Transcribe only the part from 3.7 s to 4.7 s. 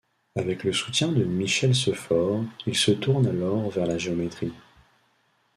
la géométrie.